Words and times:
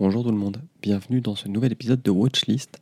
Bonjour 0.00 0.22
tout 0.22 0.30
le 0.30 0.36
monde, 0.36 0.62
bienvenue 0.80 1.20
dans 1.20 1.34
ce 1.34 1.48
nouvel 1.48 1.72
épisode 1.72 2.00
de 2.02 2.12
Watchlist. 2.12 2.78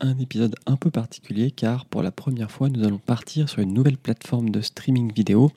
Un 0.00 0.18
épisode 0.18 0.56
un 0.66 0.74
peu 0.74 0.90
particulier 0.90 1.52
car 1.52 1.84
pour 1.84 2.02
la 2.02 2.10
première 2.10 2.50
fois 2.50 2.68
nous 2.68 2.82
allons 2.82 2.98
partir 2.98 3.48
sur 3.48 3.60
une 3.60 3.72
nouvelle 3.72 3.96
plateforme 3.96 4.50
de 4.50 4.60
streaming 4.60 5.12
vidéo, 5.12 5.52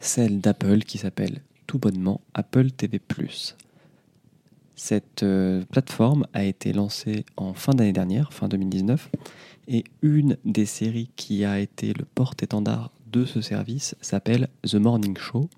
celle 0.00 0.40
d'Apple 0.40 0.78
qui 0.78 0.96
s'appelle 0.96 1.42
tout 1.66 1.78
bonnement 1.78 2.22
Apple 2.32 2.70
TV⁇ 2.70 2.98
Cette 4.74 5.22
euh, 5.22 5.62
plateforme 5.70 6.26
a 6.32 6.44
été 6.44 6.72
lancée 6.72 7.26
en 7.36 7.52
fin 7.52 7.74
d'année 7.74 7.92
dernière, 7.92 8.32
fin 8.32 8.48
2019, 8.48 9.10
et 9.68 9.84
une 10.00 10.38
des 10.46 10.64
séries 10.64 11.10
qui 11.16 11.44
a 11.44 11.60
été 11.60 11.92
le 11.92 12.06
porte-étendard 12.06 12.90
de 13.12 13.26
ce 13.26 13.42
service 13.42 13.94
s'appelle 14.00 14.48
The 14.66 14.76
Morning 14.76 15.18
Show, 15.18 15.50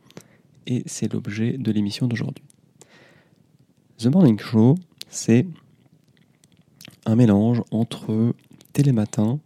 et 0.67 0.83
c'est 0.87 1.13
l'objet 1.13 1.53
de 1.53 1.71
l'émission 1.71 2.09
d'aujourd'hui. 2.09 2.43
The 3.99 4.07
Morning 4.07 4.39
Show, 4.39 4.77
c'est 5.09 5.45
un 7.05 7.17
mélange 7.17 7.63
entre 7.73 8.33
Télématin, 8.73 9.41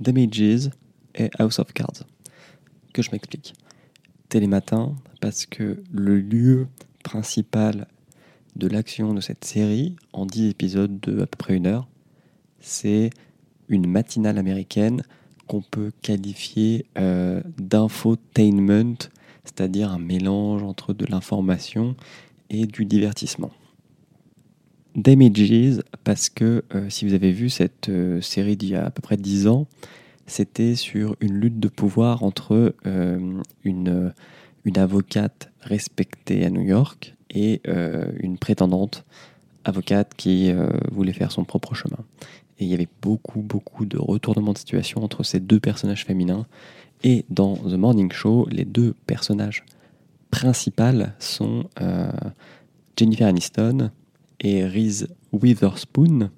Damages 0.00 0.70
et 1.14 1.30
House 1.38 1.60
of 1.60 1.72
Cards. 1.72 2.02
Que 2.92 3.02
je 3.02 3.12
m'explique. 3.12 3.54
Télématin, 4.28 4.96
parce 5.20 5.46
que 5.46 5.80
le 5.92 6.18
lieu 6.18 6.66
principal 7.04 7.86
de 8.56 8.66
l'action 8.66 9.14
de 9.14 9.20
cette 9.20 9.44
série, 9.44 9.94
en 10.12 10.26
10 10.26 10.48
épisodes 10.50 10.98
de 10.98 11.22
à 11.22 11.26
peu 11.28 11.36
près 11.36 11.54
une 11.54 11.68
heure, 11.68 11.86
c'est 12.58 13.10
une 13.68 13.86
matinale 13.86 14.38
américaine 14.38 15.04
qu'on 15.46 15.62
peut 15.62 15.92
qualifier 16.02 16.84
euh, 16.98 17.40
d'infotainment, 17.58 19.08
c'est-à-dire 19.44 19.92
un 19.92 20.00
mélange 20.00 20.64
entre 20.64 20.92
de 20.92 21.06
l'information 21.06 21.94
et 22.52 22.66
du 22.66 22.84
divertissement. 22.84 23.50
Damages, 24.94 25.80
parce 26.04 26.28
que 26.28 26.64
euh, 26.74 26.90
si 26.90 27.06
vous 27.06 27.14
avez 27.14 27.32
vu 27.32 27.48
cette 27.48 27.88
euh, 27.88 28.20
série 28.20 28.56
d'il 28.56 28.68
y 28.68 28.76
a 28.76 28.84
à 28.84 28.90
peu 28.90 29.00
près 29.00 29.16
10 29.16 29.48
ans, 29.48 29.66
c'était 30.26 30.74
sur 30.74 31.16
une 31.20 31.34
lutte 31.34 31.58
de 31.58 31.68
pouvoir 31.68 32.22
entre 32.22 32.74
euh, 32.86 33.42
une, 33.64 34.12
une 34.64 34.78
avocate 34.78 35.50
respectée 35.62 36.44
à 36.44 36.50
New 36.50 36.62
York 36.62 37.16
et 37.34 37.62
une 38.20 38.36
prétendante 38.36 39.06
avocate 39.64 40.12
qui 40.14 40.52
voulait 40.90 41.14
faire 41.14 41.32
son 41.32 41.44
propre 41.44 41.74
chemin. 41.74 41.96
Et 42.58 42.64
il 42.64 42.68
y 42.68 42.74
avait 42.74 42.88
beaucoup, 43.00 43.40
beaucoup 43.40 43.86
de 43.86 43.96
retournements 43.96 44.52
de 44.52 44.58
situation 44.58 45.02
entre 45.02 45.22
ces 45.22 45.40
deux 45.40 45.58
personnages 45.58 46.04
féminins. 46.04 46.46
Et 47.04 47.24
dans 47.30 47.56
The 47.56 47.72
Morning 47.72 48.12
Show, 48.12 48.46
les 48.50 48.66
deux 48.66 48.94
personnages 49.06 49.64
principales 50.32 51.14
sont 51.20 51.68
Jennifer 52.96 53.28
Aniston 53.28 53.90
et 54.40 54.66
Reese 54.66 55.06
Witherspoon. 55.32 56.30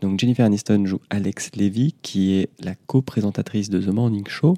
Donc 0.00 0.18
Jennifer 0.18 0.44
Aniston 0.44 0.86
joue 0.86 1.00
Alex 1.10 1.54
Levy, 1.56 1.94
qui 2.02 2.34
est 2.34 2.48
la 2.60 2.74
co-présentatrice 2.74 3.70
de 3.70 3.80
The 3.80 3.88
Morning 3.88 4.26
Show, 4.26 4.56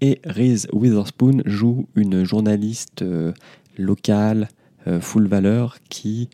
et 0.00 0.20
Reese 0.24 0.66
Witherspoon 0.72 1.42
joue 1.44 1.86
une 1.94 2.24
journaliste 2.24 3.02
euh, 3.02 3.32
locale, 3.76 4.48
euh, 4.86 5.00
full 5.00 5.26
valeur, 5.26 5.78
qui, 5.90 6.30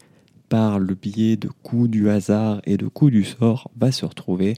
par 0.48 0.78
le 0.78 0.94
biais 0.94 1.36
de 1.36 1.48
coups 1.62 1.90
du 1.90 2.08
hasard 2.08 2.60
et 2.64 2.76
de 2.76 2.86
coups 2.86 3.12
du 3.12 3.24
sort, 3.24 3.70
va 3.76 3.90
se 3.90 4.04
retrouver 4.04 4.54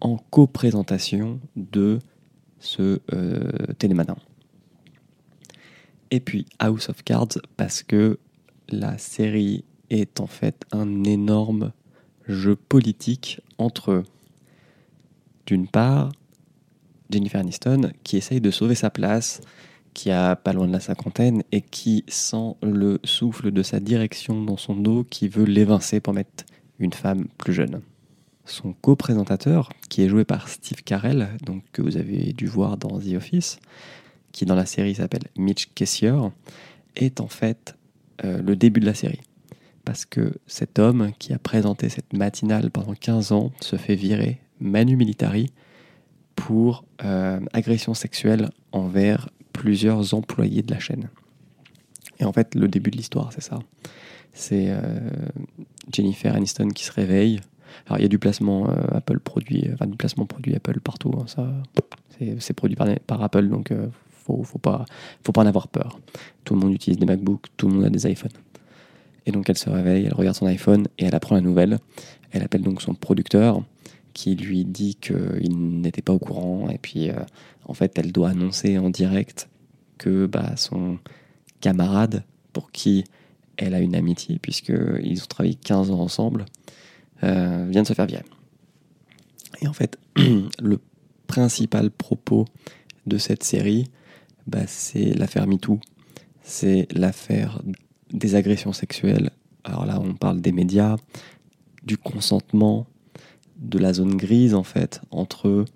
en 0.00 0.16
co-présentation 0.16 1.40
de 1.54 2.00
ce 2.58 3.00
euh, 3.12 3.42
Et 6.10 6.20
puis 6.20 6.46
House 6.58 6.88
of 6.88 7.02
Cards, 7.04 7.38
parce 7.56 7.82
que 7.82 8.18
la 8.68 8.98
série 8.98 9.64
est 9.90 10.20
en 10.20 10.26
fait 10.26 10.64
un 10.72 11.04
énorme 11.04 11.72
jeu 12.28 12.56
politique 12.56 13.40
entre, 13.58 14.04
d'une 15.46 15.66
part, 15.66 16.12
Jennifer 17.10 17.40
Aniston 17.40 17.92
qui 18.04 18.16
essaye 18.16 18.40
de 18.40 18.50
sauver 18.50 18.74
sa 18.74 18.90
place, 18.90 19.40
qui 19.94 20.10
a 20.10 20.36
pas 20.36 20.52
loin 20.52 20.68
de 20.68 20.72
la 20.72 20.80
cinquantaine 20.80 21.42
et 21.50 21.60
qui 21.60 22.04
sent 22.06 22.54
le 22.62 23.00
souffle 23.04 23.50
de 23.50 23.62
sa 23.62 23.80
direction 23.80 24.42
dans 24.42 24.56
son 24.56 24.76
dos, 24.76 25.04
qui 25.08 25.28
veut 25.28 25.44
l'évincer 25.44 26.00
pour 26.00 26.14
mettre 26.14 26.44
une 26.78 26.92
femme 26.92 27.26
plus 27.36 27.52
jeune. 27.52 27.80
Son 28.44 28.72
co-présentateur, 28.72 29.70
qui 29.88 30.02
est 30.02 30.08
joué 30.08 30.24
par 30.24 30.48
Steve 30.48 30.82
Carell, 30.82 31.28
donc 31.44 31.62
que 31.72 31.82
vous 31.82 31.96
avez 31.96 32.32
dû 32.32 32.46
voir 32.46 32.76
dans 32.76 32.98
The 32.98 33.14
Office, 33.16 33.58
qui 34.32 34.44
dans 34.44 34.54
la 34.54 34.66
série 34.66 34.94
s'appelle 34.94 35.24
Mitch 35.36 35.70
Kessier, 35.74 36.14
est 36.96 37.20
en 37.20 37.28
fait 37.28 37.76
euh, 38.24 38.42
le 38.42 38.56
début 38.56 38.80
de 38.80 38.86
la 38.86 38.94
série. 38.94 39.20
Parce 39.84 40.04
que 40.04 40.34
cet 40.46 40.78
homme 40.78 41.12
qui 41.18 41.32
a 41.32 41.38
présenté 41.38 41.88
cette 41.88 42.12
matinale 42.12 42.70
pendant 42.70 42.94
15 42.94 43.32
ans 43.32 43.52
se 43.60 43.76
fait 43.76 43.94
virer 43.94 44.38
manu 44.60 44.96
militari 44.96 45.52
pour 46.36 46.84
euh, 47.04 47.40
agression 47.52 47.94
sexuelle 47.94 48.50
envers 48.72 49.30
plusieurs 49.52 50.14
employés 50.14 50.62
de 50.62 50.72
la 50.72 50.78
chaîne. 50.78 51.08
Et 52.18 52.24
en 52.24 52.32
fait, 52.32 52.54
le 52.54 52.68
début 52.68 52.90
de 52.90 52.96
l'histoire, 52.96 53.32
c'est 53.32 53.42
ça. 53.42 53.58
C'est 54.32 54.66
euh, 54.68 55.10
Jennifer 55.92 56.34
Aniston 56.34 56.68
qui 56.68 56.84
se 56.84 56.92
réveille. 56.92 57.40
Alors, 57.86 57.98
il 57.98 58.02
y 58.02 58.04
a 58.04 58.08
du 58.08 58.18
placement 58.18 58.68
Apple 58.92 59.20
produit, 59.20 59.68
enfin 59.72 59.86
du 59.86 59.96
placement 59.96 60.26
produit 60.26 60.54
Apple 60.54 60.80
partout. 60.80 61.12
Hein, 61.18 61.24
ça, 61.26 61.50
c'est 62.38 62.52
produit 62.52 62.76
par, 62.76 62.88
par, 63.06 63.22
Apple, 63.22 63.48
donc 63.48 63.72
faut, 64.30 64.44
faut 64.44 64.58
pas, 64.58 64.84
faut 65.24 65.32
pas 65.32 65.42
en 65.42 65.46
avoir 65.46 65.68
peur. 65.68 65.98
Tout 66.44 66.54
le 66.54 66.60
monde 66.60 66.72
utilise 66.72 66.98
des 66.98 67.06
MacBooks, 67.06 67.46
tout 67.56 67.68
le 67.68 67.74
monde 67.74 67.84
a 67.84 67.90
des 67.90 68.10
iPhones. 68.10 68.30
Et 69.26 69.32
donc 69.32 69.48
elle 69.48 69.58
se 69.58 69.68
réveille, 69.68 70.06
elle 70.06 70.14
regarde 70.14 70.36
son 70.36 70.46
iPhone 70.46 70.88
et 70.98 71.04
elle 71.04 71.14
apprend 71.14 71.34
la 71.34 71.40
nouvelle. 71.40 71.78
Elle 72.32 72.42
appelle 72.42 72.62
donc 72.62 72.82
son 72.82 72.94
producteur 72.94 73.62
qui 74.12 74.34
lui 74.34 74.64
dit 74.64 74.96
qu'il 74.96 75.80
n'était 75.80 76.02
pas 76.02 76.12
au 76.12 76.18
courant. 76.18 76.68
Et 76.70 76.78
puis 76.78 77.10
euh, 77.10 77.14
en 77.64 77.74
fait, 77.74 77.98
elle 77.98 78.12
doit 78.12 78.30
annoncer 78.30 78.78
en 78.78 78.90
direct 78.90 79.48
que 79.98 80.26
bah, 80.26 80.56
son 80.56 80.98
camarade, 81.60 82.24
pour 82.52 82.72
qui 82.72 83.04
elle 83.56 83.74
a 83.74 83.80
une 83.80 83.94
amitié, 83.94 84.38
puisqu'ils 84.38 85.22
ont 85.22 85.26
travaillé 85.28 85.54
15 85.54 85.90
ans 85.90 86.00
ensemble, 86.00 86.46
euh, 87.22 87.66
vient 87.68 87.82
de 87.82 87.86
se 87.86 87.92
faire 87.92 88.06
virer. 88.06 88.24
Et 89.60 89.68
en 89.68 89.74
fait, 89.74 89.98
le 90.16 90.80
principal 91.26 91.90
propos 91.90 92.46
de 93.06 93.18
cette 93.18 93.44
série, 93.44 93.86
bah, 94.50 94.66
c'est 94.66 95.16
l'affaire 95.16 95.46
MeToo. 95.46 95.78
C'est 96.42 96.88
l'affaire 96.90 97.62
des 98.12 98.34
agressions 98.34 98.72
sexuelles. 98.72 99.30
Alors 99.62 99.86
là, 99.86 100.00
on 100.00 100.14
parle 100.14 100.40
des 100.40 100.50
médias, 100.50 100.96
du 101.84 101.96
consentement, 101.96 102.86
de 103.58 103.78
la 103.78 103.92
zone 103.92 104.16
grise 104.16 104.54
en 104.54 104.64
fait, 104.64 105.02
entre 105.12 105.66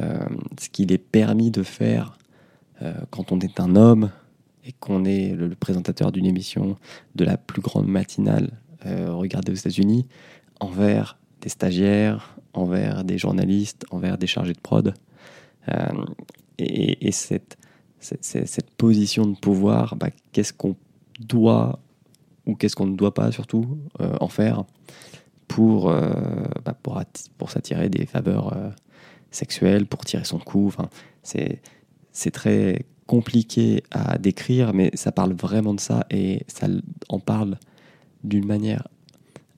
euh, 0.00 0.18
ce 0.58 0.68
qu'il 0.70 0.90
est 0.90 0.98
permis 0.98 1.52
de 1.52 1.62
faire 1.62 2.18
euh, 2.82 2.94
quand 3.10 3.30
on 3.30 3.38
est 3.38 3.60
un 3.60 3.76
homme 3.76 4.10
et 4.64 4.72
qu'on 4.72 5.04
est 5.04 5.34
le, 5.34 5.54
présentateur 5.54 6.10
d'une 6.10 6.26
émission 6.26 6.76
de 7.14 7.24
la 7.24 7.36
plus 7.36 7.62
grande 7.62 7.86
matinale 7.86 8.50
euh, 8.86 9.12
regardée 9.12 9.52
aux 9.52 9.56
États-Unis, 9.56 10.06
envers 10.58 11.18
des 11.42 11.48
stagiaires, 11.48 12.36
envers 12.54 13.04
des 13.04 13.18
journalistes, 13.18 13.84
envers 13.90 14.18
des 14.18 14.26
chargés 14.26 14.54
de 14.54 14.60
prod. 14.60 14.94
et, 16.58 17.06
et 17.06 17.12
cette, 17.12 17.58
cette, 18.20 18.70
position 18.72 19.26
de 19.26 19.36
pouvoir, 19.36 19.96
bah, 19.96 20.10
qu'est-ce 20.32 20.52
qu'on 20.52 20.76
doit 21.20 21.80
ou 22.46 22.54
qu'est-ce 22.54 22.76
qu'on 22.76 22.86
ne 22.86 22.96
doit 22.96 23.14
pas 23.14 23.32
surtout 23.32 23.78
euh, 24.00 24.16
en 24.20 24.28
faire 24.28 24.64
pour, 25.48 25.90
euh, 25.90 26.10
bah, 26.64 26.76
pour, 27.38 27.50
s'attirer 27.50 27.88
des 27.88 28.06
faveurs 28.06 28.56
euh, 28.56 28.70
sexuelles, 29.30 29.86
pour 29.86 30.04
tirer 30.04 30.24
son 30.24 30.38
coup. 30.38 30.72
C'est 31.22 32.30
très 32.30 32.86
compliqué 33.06 33.82
à 33.90 34.18
décrire, 34.18 34.72
mais 34.74 34.90
ça 34.94 35.12
parle 35.12 35.32
vraiment 35.32 35.74
de 35.74 35.80
ça 35.80 36.06
et 36.10 36.42
ça 36.48 36.66
en 37.08 37.20
parle 37.20 37.58
d'une 38.24 38.46
manière 38.46 38.88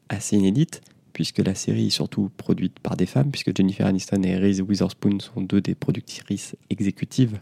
assez 0.08 0.36
inédite, 0.36 0.82
puisque 1.18 1.40
la 1.40 1.56
série 1.56 1.88
est 1.88 1.90
surtout 1.90 2.30
produite 2.36 2.78
par 2.78 2.96
des 2.96 3.04
femmes, 3.04 3.32
puisque 3.32 3.50
Jennifer 3.56 3.84
Aniston 3.84 4.22
et 4.22 4.36
Reese 4.36 4.60
Witherspoon 4.60 5.18
sont 5.18 5.40
deux 5.40 5.60
des 5.60 5.74
productrices 5.74 6.54
exécutives 6.70 7.40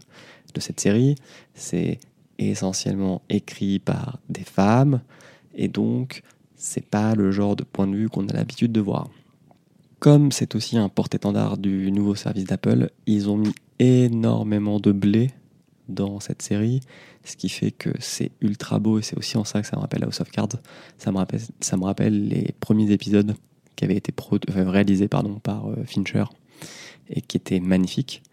de 0.55 0.59
cette 0.59 0.79
série. 0.79 1.13
C'est 1.53 1.99
essentiellement 2.39 3.21
écrit 3.29 3.77
par 3.77 4.17
des 4.29 4.43
femmes, 4.43 5.01
et 5.53 5.67
donc 5.67 6.23
c'est 6.55 6.87
pas 6.87 7.13
le 7.13 7.29
genre 7.29 7.55
de 7.55 7.63
point 7.63 7.85
de 7.85 7.95
vue 7.95 8.09
qu'on 8.09 8.27
a 8.29 8.33
l'habitude 8.33 8.71
de 8.71 8.81
voir. 8.81 9.11
Comme 9.99 10.31
c'est 10.31 10.55
aussi 10.55 10.75
un 10.79 10.89
porte-étendard 10.89 11.59
du 11.59 11.91
nouveau 11.91 12.15
service 12.15 12.45
d'Apple, 12.45 12.89
ils 13.05 13.29
ont 13.29 13.37
mis 13.37 13.53
énormément 13.77 14.79
de 14.79 14.91
blé 14.91 15.29
dans 15.87 16.19
cette 16.19 16.41
série, 16.41 16.79
ce 17.23 17.35
qui 17.35 17.49
fait 17.49 17.69
que 17.69 17.91
c'est 17.99 18.31
ultra 18.41 18.79
beau 18.79 18.97
et 18.97 19.03
c'est 19.03 19.19
aussi 19.19 19.37
en 19.37 19.43
ça 19.43 19.61
que 19.61 19.67
ça 19.67 19.75
me 19.75 19.81
rappelle 19.81 20.03
House 20.03 20.19
of 20.19 20.31
Cards. 20.31 20.57
Ça 20.97 21.11
me 21.11 21.17
rappelle, 21.17 21.41
ça 21.59 21.77
me 21.77 21.83
rappelle 21.83 22.27
les 22.27 22.55
premiers 22.59 22.89
épisodes 22.89 23.35
qui 23.77 23.85
avaient 23.85 23.95
été 23.95 24.13
réalisés 24.49 25.07
pardon, 25.07 25.35
par 25.35 25.69
euh, 25.69 25.85
Fincher 25.85 26.25
et 27.09 27.21
qui 27.21 27.37
étaient 27.37 27.61
magnifiques. 27.61 28.23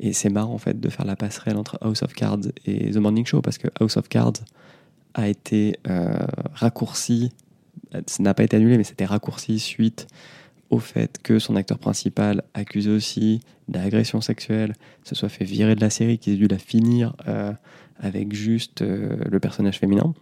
Et 0.00 0.14
c'est 0.14 0.30
marrant 0.30 0.54
en 0.54 0.58
fait 0.58 0.80
de 0.80 0.88
faire 0.88 1.04
la 1.04 1.16
passerelle 1.16 1.56
entre 1.58 1.76
House 1.82 2.02
of 2.02 2.14
Cards 2.14 2.46
et 2.64 2.92
The 2.92 2.96
Morning 2.96 3.26
Show 3.26 3.42
parce 3.42 3.58
que 3.58 3.68
House 3.78 3.98
of 3.98 4.08
Cards 4.08 4.32
a 5.12 5.28
été 5.28 5.78
euh, 5.88 6.16
raccourci 6.54 7.30
ça 8.06 8.22
n'a 8.24 8.34
pas 8.34 8.42
été 8.42 8.56
annulé, 8.56 8.76
mais 8.76 8.82
c'était 8.82 9.04
raccourci 9.04 9.60
suite 9.60 10.08
au 10.70 10.80
fait 10.80 11.20
que 11.22 11.38
son 11.38 11.54
acteur 11.54 11.78
principal, 11.78 12.42
accusé 12.54 12.90
aussi 12.90 13.40
d'agression 13.68 14.20
sexuelle, 14.20 14.74
se 15.04 15.14
soit 15.14 15.28
fait 15.28 15.44
virer 15.44 15.76
de 15.76 15.80
la 15.80 15.90
série, 15.90 16.18
qu'il 16.18 16.32
ait 16.32 16.36
dû 16.36 16.48
la 16.48 16.58
finir 16.58 17.14
euh, 17.28 17.52
avec 18.00 18.34
juste 18.34 18.82
le 18.82 19.38
personnage 19.38 19.78
féminin. 19.78 20.12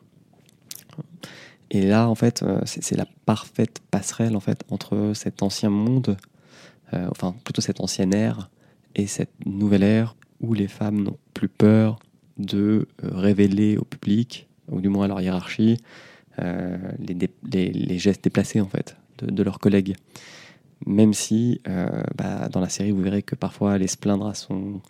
Et 1.73 1.83
là, 1.83 2.09
en 2.09 2.15
fait, 2.15 2.43
euh, 2.43 2.61
c'est 2.65 2.97
la 2.97 3.07
parfaite 3.27 3.81
passerelle 3.91 4.37
en 4.37 4.41
fait 4.41 4.63
entre 4.71 5.13
cet 5.15 5.43
ancien 5.43 5.71
monde, 5.71 6.17
enfin 7.11 7.35
plutôt 7.43 7.63
cette 7.63 7.81
ancienne 7.81 8.13
ère, 8.13 8.51
et 8.95 9.07
cette 9.07 9.33
nouvelle 9.47 9.83
ère 9.83 10.15
où 10.41 10.53
les 10.53 10.69
femmes 10.69 11.03
n'ont 11.03 11.17
plus 11.33 11.49
peur 11.49 11.99
de 12.37 12.87
révéler 13.03 13.79
au 13.79 13.85
public, 13.85 14.47
ou 14.71 14.83
du 14.83 14.91
moins 14.91 15.07
à 15.07 15.09
leur 15.09 15.21
hiérarchie, 15.23 15.79
les, 16.39 17.99
gestes 17.99 18.25
déplacés 18.25 18.61
en 18.61 18.69
fait 18.69 18.95
de, 19.23 19.43
leurs 19.43 19.59
collègues 19.59 19.97
même 20.87 21.13
si 21.13 21.61
euh, 21.69 22.03
bah, 22.17 22.49
dans 22.49 22.61
la 22.61 22.69
série 22.69 22.91
vous 22.91 23.03
verrez 23.03 23.23
que 23.23 23.35
parfois 23.35 23.73
aller 23.73 23.87
se 23.87 23.97
plaindre 23.97 24.27
à 24.27 24.35
son 24.35 24.81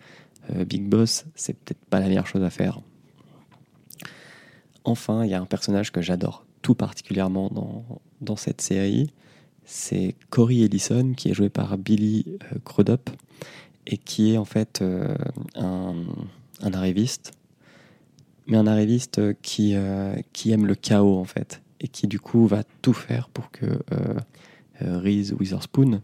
euh, 0.51 0.65
big 0.65 0.83
boss, 0.83 1.25
c'est 1.35 1.53
peut-être 1.53 1.83
pas 1.85 1.99
la 1.99 2.07
meilleure 2.07 2.27
chose 2.27 2.43
à 2.43 2.49
faire. 2.49 2.81
Enfin, 4.83 5.23
il 5.23 5.31
y 5.31 5.33
a 5.33 5.41
un 5.41 5.45
personnage 5.45 5.91
que 5.91 6.01
j'adore 6.01 6.45
tout 6.63 6.73
particulièrement 6.73 7.51
dans, 8.19 8.35
cette 8.35 8.61
série, 8.61 9.13
c'est 9.63 10.15
Corey 10.31 10.61
Ellison 10.61 11.13
qui 11.13 11.29
est 11.29 11.33
joué 11.35 11.49
par 11.49 11.77
Billy 11.77 12.25
euh, 12.27 12.57
Crudup 12.65 13.11
et 13.85 13.97
qui 13.97 14.33
est 14.33 14.37
en 14.37 14.45
fait 14.45 14.83
un, 15.55 15.93
un, 16.61 16.73
arriviste, 16.73 17.33
mais 18.47 18.57
un 18.57 18.65
arriviste 18.65 19.39
qui, 19.41 19.75
qui 20.31 20.51
aime 20.51 20.65
le 20.65 20.75
chaos 20.75 21.19
en 21.19 21.25
fait 21.25 21.61
et 21.81 21.89
qui 21.89 22.07
du 22.07 22.19
coup 22.19 22.47
va 22.47 22.63
tout 22.81 22.93
faire 22.93 23.27
pour 23.27 23.51
que 23.51 23.65
euh, 24.81 24.99
Reese 24.99 25.33
Witherspoon, 25.39 26.01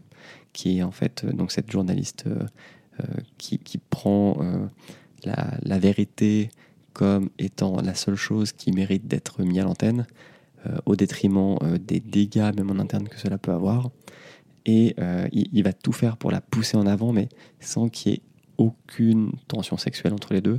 qui 0.52 0.78
est 0.78 0.82
en 0.82 0.92
fait 0.92 1.24
euh, 1.24 1.32
donc 1.32 1.50
cette 1.50 1.70
journaliste 1.70 2.26
euh, 2.26 3.06
qui, 3.38 3.58
qui, 3.58 3.78
prend 3.78 4.36
la, 5.24 5.54
la, 5.62 5.78
vérité 5.78 6.50
comme 6.92 7.30
étant 7.38 7.80
la 7.80 7.94
seule 7.94 8.16
chose 8.16 8.52
qui 8.52 8.72
mérite 8.72 9.06
d'être 9.06 9.42
mise 9.42 9.60
à 9.60 9.62
l'antenne, 9.62 10.06
au 10.86 10.96
détriment 10.96 11.58
des 11.80 12.00
dégâts 12.00 12.52
même 12.56 12.70
en 12.70 12.78
interne 12.78 13.08
que 13.08 13.18
cela 13.18 13.38
peut 13.38 13.52
avoir. 13.52 13.90
Et 14.66 14.94
il, 15.32 15.62
va 15.62 15.72
tout 15.72 15.92
faire 15.92 16.16
pour 16.16 16.30
la 16.30 16.40
pousser 16.40 16.76
en 16.76 16.86
avant, 16.86 17.12
mais 17.12 17.28
sans 17.60 17.88
qu'il 17.88 18.12
y 18.12 18.14
ait 18.16 18.20
aucune 18.58 19.32
tension 19.48 19.76
sexuelle 19.76 20.12
entre 20.12 20.34
les 20.34 20.40
deux. 20.40 20.58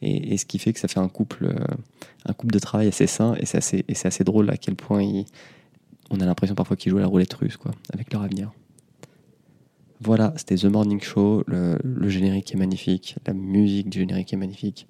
Et, 0.00 0.36
ce 0.36 0.46
qui 0.46 0.58
fait 0.58 0.72
que 0.72 0.80
ça 0.80 0.88
fait 0.88 1.00
un 1.00 1.08
couple, 1.08 1.54
un 2.24 2.32
couple 2.32 2.52
de 2.52 2.58
travail 2.58 2.88
assez 2.88 3.06
sain, 3.06 3.34
et 3.38 3.46
c'est 3.46 3.58
assez, 3.58 3.84
assez, 4.04 4.24
drôle 4.24 4.50
à 4.50 4.56
quel 4.56 4.76
point 4.76 5.04
on 6.10 6.20
a 6.20 6.24
l'impression 6.24 6.54
parfois 6.54 6.76
qu'ils 6.76 6.90
jouent 6.90 6.98
à 6.98 7.02
la 7.02 7.06
roulette 7.06 7.34
russe, 7.34 7.56
quoi, 7.56 7.72
avec 7.92 8.12
leur 8.12 8.22
avenir. 8.22 8.52
Voilà, 10.00 10.34
c'était 10.36 10.56
The 10.56 10.64
Morning 10.64 11.00
Show. 11.00 11.44
Le, 11.46 12.08
générique 12.08 12.52
est 12.52 12.58
magnifique, 12.58 13.16
la 13.24 13.32
musique 13.34 13.88
du 13.88 14.00
générique 14.00 14.32
est 14.32 14.36
magnifique. 14.36 14.88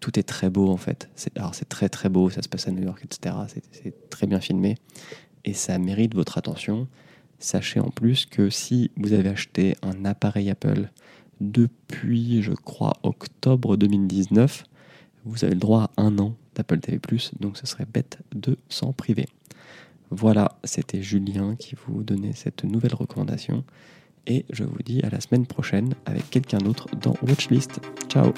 Tout 0.00 0.18
est 0.18 0.24
très 0.24 0.50
beau 0.50 0.70
en 0.70 0.76
fait. 0.76 1.08
alors 1.36 1.54
c'est 1.54 1.68
très 1.68 1.88
très 1.88 2.08
beau, 2.08 2.30
ça 2.30 2.42
se 2.42 2.48
passe 2.48 2.68
à 2.68 2.70
New 2.70 2.82
York, 2.82 3.00
etc. 3.04 3.34
C'est 3.72 4.10
très 4.10 4.26
bien 4.26 4.40
filmé 4.40 4.76
et 5.44 5.52
ça 5.52 5.78
mérite 5.78 6.14
votre 6.14 6.38
attention. 6.38 6.86
Sachez 7.38 7.80
en 7.80 7.90
plus 7.90 8.26
que 8.26 8.50
si 8.50 8.90
vous 8.96 9.12
avez 9.12 9.28
acheté 9.28 9.76
un 9.82 10.04
appareil 10.04 10.50
Apple 10.50 10.90
depuis, 11.40 12.42
je 12.42 12.52
crois, 12.52 12.94
octobre 13.02 13.76
2019, 13.76 14.64
vous 15.24 15.44
avez 15.44 15.54
le 15.54 15.60
droit 15.60 15.90
à 15.96 16.02
un 16.02 16.18
an 16.18 16.34
d'Apple 16.54 16.78
TV+, 16.78 16.98
donc 17.40 17.58
ce 17.58 17.66
serait 17.66 17.84
bête 17.84 18.18
de 18.34 18.56
s'en 18.68 18.92
priver. 18.92 19.26
Voilà, 20.10 20.56
c'était 20.64 21.02
Julien 21.02 21.56
qui 21.56 21.74
vous 21.74 22.02
donnait 22.02 22.32
cette 22.32 22.64
nouvelle 22.64 22.94
recommandation. 22.94 23.64
Et 24.26 24.44
je 24.50 24.64
vous 24.64 24.82
dis 24.84 25.02
à 25.02 25.10
la 25.10 25.20
semaine 25.20 25.46
prochaine 25.46 25.94
avec 26.04 26.30
quelqu'un 26.30 26.58
d'autre 26.58 26.88
dans 27.00 27.14
Watchlist. 27.22 27.80
Ciao 28.08 28.32